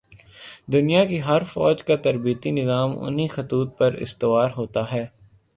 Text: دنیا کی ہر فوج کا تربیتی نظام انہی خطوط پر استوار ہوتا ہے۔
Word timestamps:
دنیا 0.71 1.05
کی 1.05 1.21
ہر 1.23 1.43
فوج 1.43 1.83
کا 1.83 1.95
تربیتی 1.95 2.51
نظام 2.51 2.97
انہی 3.03 3.27
خطوط 3.27 3.77
پر 3.77 3.93
استوار 3.93 4.49
ہوتا 4.57 4.91
ہے۔ 4.93 5.05